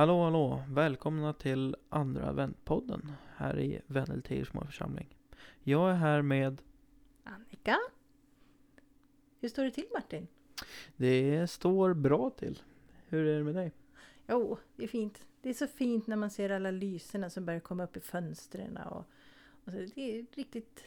[0.00, 0.62] Hallå hallå!
[0.68, 5.16] Välkomna till andra adventpodden här i Vendeltiers församling.
[5.62, 6.62] Jag är här med...
[7.24, 7.78] Annika?
[9.40, 10.26] Hur står det till Martin?
[10.96, 12.62] Det står bra till.
[13.06, 13.72] Hur är det med dig?
[14.28, 15.26] Jo, det är fint.
[15.42, 18.76] Det är så fint när man ser alla lyserna som börjar komma upp i fönstren.
[18.76, 19.04] Och,
[19.64, 20.84] och så, det är riktigt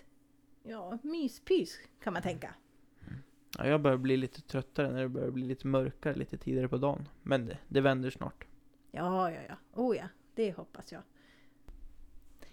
[0.63, 2.55] ja, myspys kan man tänka.
[3.57, 6.77] Ja, jag börjar bli lite tröttare när det börjar bli lite mörkare lite tidigare på
[6.77, 7.09] dagen.
[7.23, 8.45] Men det, det vänder snart.
[8.95, 9.55] Ja, ja, ja.
[9.73, 11.01] Oh ja, det hoppas jag.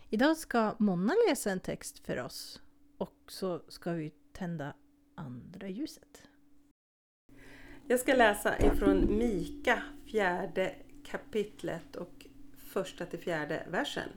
[0.09, 2.63] Idag ska Monna läsa en text för oss.
[2.99, 4.75] Och så ska vi tända
[5.15, 6.29] andra ljuset.
[7.89, 10.75] Jag ska läsa ifrån Mika, fjärde
[11.05, 14.09] kapitlet och första till fjärde versen.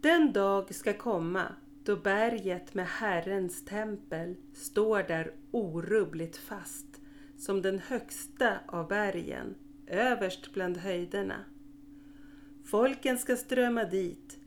[0.00, 7.00] Den dag ska komma då berget med Herrens tempel står där orubbligt fast
[7.38, 9.54] som den högsta av bergen,
[9.86, 11.44] överst bland höjderna.
[12.64, 14.38] Folken ska strömma dit,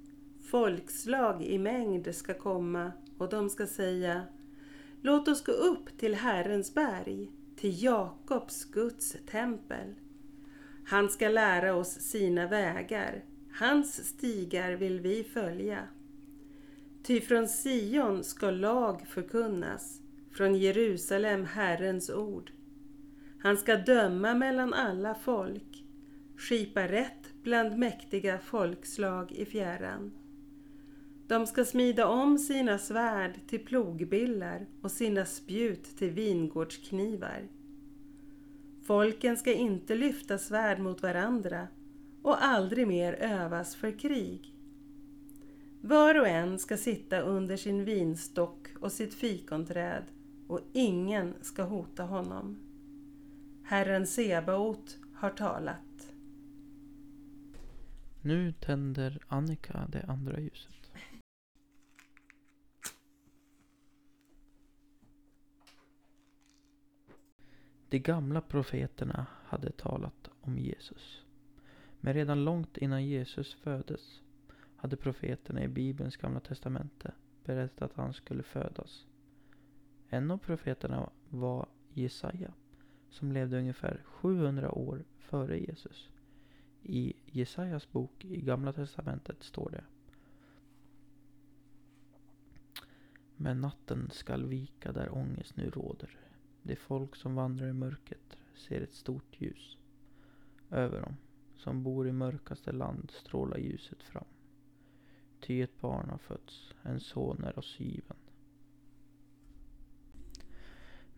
[0.41, 4.23] folkslag i mängd ska komma och de ska säga
[5.01, 9.95] Låt oss gå upp till Herrens berg, till Jakobs Guds tempel.
[10.85, 15.87] Han ska lära oss sina vägar, hans stigar vill vi följa.
[17.03, 22.51] Ty från Sion ska lag förkunnas, från Jerusalem Herrens ord.
[23.45, 25.85] Han ska döma mellan alla folk,
[26.37, 30.11] skipa rätt bland mäktiga folkslag i fjärran.
[31.27, 37.47] De ska smida om sina svärd till plogbillar och sina spjut till vingårdsknivar.
[38.83, 41.67] Folken ska inte lyfta svärd mot varandra
[42.21, 44.55] och aldrig mer övas för krig.
[45.81, 50.03] Var och en ska sitta under sin vinstock och sitt fikonträd
[50.47, 52.64] och ingen ska hota honom.
[53.67, 56.13] Herren Sebaot har talat.
[58.21, 60.91] Nu tänder Annika det andra ljuset.
[67.89, 71.25] De gamla profeterna hade talat om Jesus.
[71.99, 74.21] Men redan långt innan Jesus föddes
[74.75, 77.11] hade profeterna i Bibelns gamla testamente
[77.43, 79.05] berättat att han skulle födas.
[80.09, 82.53] En av profeterna var Jesaja
[83.15, 86.09] som levde ungefär 700 år före Jesus.
[86.83, 89.83] I Jesajas bok i Gamla Testamentet står det
[93.37, 96.17] Men natten skall vika där ångest nu råder.
[96.63, 99.77] Det folk som vandrar i mörkret ser ett stort ljus.
[100.69, 101.15] Över dem,
[101.55, 104.25] som bor i mörkaste land, strålar ljuset fram.
[105.39, 108.17] Ty ett barn har fötts, en son är oss given.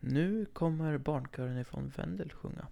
[0.00, 2.66] Nu kommer barnkören ifrån Vendel sjunga.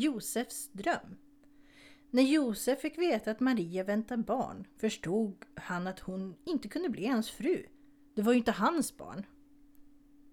[0.00, 1.16] Josefs dröm.
[2.10, 7.06] När Josef fick veta att Maria väntade barn förstod han att hon inte kunde bli
[7.06, 7.66] hans fru.
[8.14, 9.26] Det var ju inte hans barn.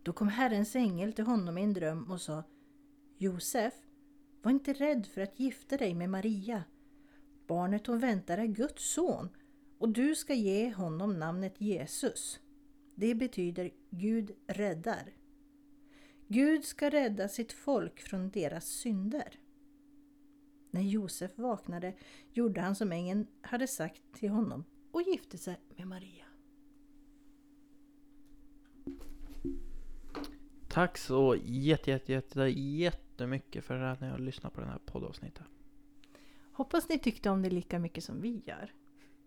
[0.03, 2.43] Då kom Herrens ängel till honom i en dröm och sa
[3.17, 3.73] Josef,
[4.41, 6.63] var inte rädd för att gifta dig med Maria.
[7.47, 9.29] Barnet hon väntar är Guds son
[9.77, 12.39] och du ska ge honom namnet Jesus.
[12.95, 15.13] Det betyder Gud räddar.
[16.27, 19.39] Gud ska rädda sitt folk från deras synder.
[20.71, 21.93] När Josef vaknade
[22.33, 26.25] gjorde han som ängeln hade sagt till honom och gifte sig med Maria.
[30.67, 35.45] Tack så jätte, jätte, jätte, jättemycket för att ni har lyssnat på den här poddavsnittet.
[36.51, 38.73] Hoppas ni tyckte om det lika mycket som vi gör.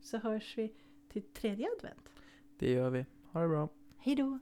[0.01, 0.75] Så hörs vi
[1.09, 2.11] till tredje advent.
[2.59, 3.07] Det gör vi.
[3.33, 3.69] Ha det bra.
[3.99, 4.39] Hej då!